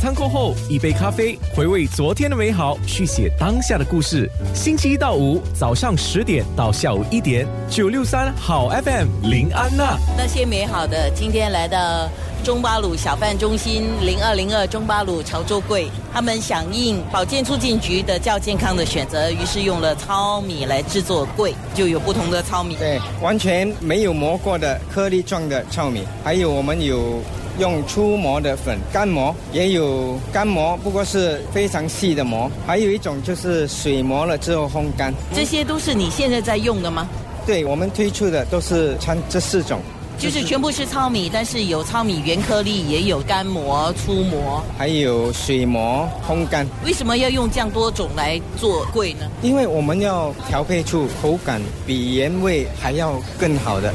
[0.00, 4.26] 餐过后，一杯咖啡，回味昨天的美好，续写当下的故事。
[4.54, 9.98] 星期一到五早上十点到下午一点，九六三好 FM 林安娜。
[10.16, 12.08] 那些美好的，今天来到
[12.42, 22.74] 中巴鲁小贩中心零二零二中巴鲁潮州柜，他们响应保健促进局的较健康的选择，于是用了糙米来制作柜，就有不同的糙米。
[22.76, 27.20] 对，完全没有磨过的颗粒状的糙米，还有我们有
[27.58, 35.12] 用粗磨的粉干磨，也有干磨，不过是非常细的磨，还有一种就是水磨了之后烘干。
[35.34, 37.08] 这些都是你现在在用的吗？
[37.46, 39.80] 对我们推出的都是穿这四种，
[40.18, 44.62] 就是全部是糙米，但是有糙米原颗粒，也有干磨、粗磨。
[44.78, 46.66] 还有水磨烘干。
[46.84, 49.26] 为什么要用这样多种来做柜呢？
[49.42, 53.92] 因为我们要调配出口感比原味还要更好的，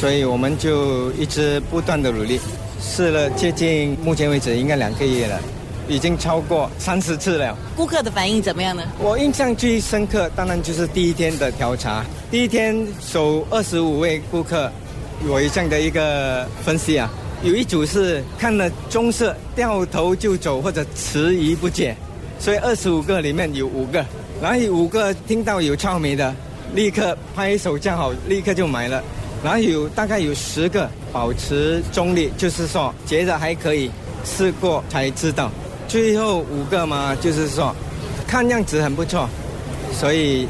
[0.00, 2.40] 所以我们就一直不断的努力，
[2.88, 5.38] 试了接近目前为止应该两个月了，
[5.88, 7.54] 已经超过三十次了。
[7.76, 8.82] 顾客的反应怎么样呢？
[8.98, 12.04] 我印象最深刻，当然就是第一天的调查。
[12.30, 14.70] 第一天首二十五位顾客，
[15.28, 17.10] 我有这样的一个分析啊，
[17.42, 21.94] 有一组是看了棕色掉头就走或者迟疑不解，
[22.38, 24.02] 所以二十五个里面有五个，
[24.40, 26.34] 然后有五个听到有糙米的，
[26.74, 29.02] 立刻拍手叫好，立刻就买了。
[29.46, 33.88] 然后有大概有十个保持中立，就是说觉得还可以，
[34.24, 35.52] 试过才知道。
[35.86, 37.72] 最后五个嘛，就是说
[38.26, 39.28] 看样子很不错，
[39.92, 40.48] 所以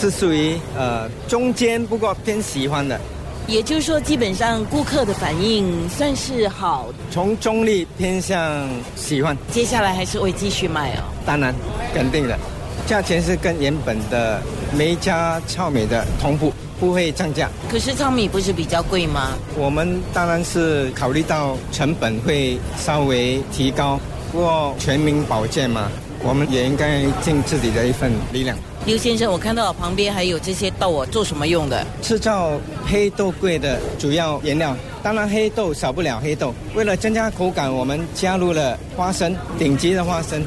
[0.00, 3.00] 是属于呃中间，不过偏喜欢的。
[3.48, 11.02] 也就是说，基本上顾客的反应算是好，从中立偏向喜欢，接下来还是会继续卖哦。
[11.26, 11.52] 当然
[11.92, 12.38] 肯定的，
[12.86, 14.40] 价钱是跟原本的
[14.76, 17.48] 没加糙米的同步，不会涨价。
[17.70, 19.32] 可是糙米不是比较贵吗？
[19.56, 23.98] 我们当然是考虑到成本会稍微提高，
[24.30, 25.90] 不过全民保健嘛，
[26.22, 28.56] 我们也应该尽自己的一份力量。
[28.86, 31.84] 刘先生，我看到旁边还有这些豆啊，做什么用的？
[32.00, 32.52] 制造
[32.86, 36.54] 黑豆桂的主要原料，当然黑豆少不了黑豆。
[36.74, 40.42] 为了增加口感，我们加入了花生，顶级的花生。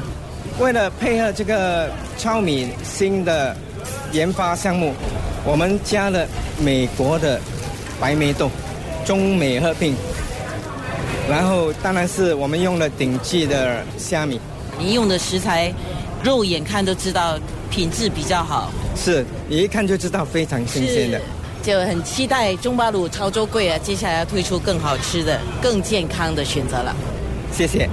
[0.58, 3.56] 为了配合这个糙米新的
[4.12, 4.92] 研发项目，
[5.44, 6.26] 我们加了
[6.58, 7.40] 美国的
[7.98, 8.50] 白梅豆，
[9.04, 9.94] 中美合并。
[11.28, 14.40] 然后当然是我们用了顶级的虾米，
[14.78, 15.72] 你用的食材，
[16.22, 17.38] 肉眼看都知道
[17.70, 18.70] 品质比较好。
[18.94, 21.20] 是你一看就知道非常新鲜的。
[21.62, 26.94] 就很期待中巴鲁潮州柜啊，接下来要推出更好吃的、更健康的选择了。
[27.52, 27.88] 谢谢。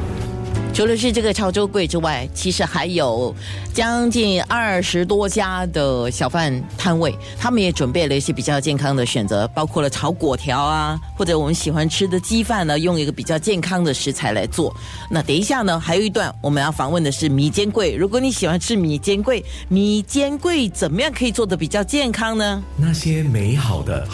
[0.80, 3.36] 除了是这个潮州柜之外，其实还有
[3.74, 14.74] 将近二十多家的小贩摊位，他们也准备了一些比较健康的选择，包括了炒粿条啊，或者我们喜欢吃的鸡饭呢，用一个比较健康的食材来做。
[15.12, 17.94] 那等一下呢，还有一段我们要访问的是米煎柜。
[17.94, 22.64] 如果你喜欢吃米煎柜，米煎柜怎么样可以做的比较健康呢？
[22.78, 24.08] 那些美好的